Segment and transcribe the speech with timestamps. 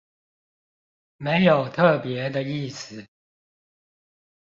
[1.17, 3.05] 沒有特別的意思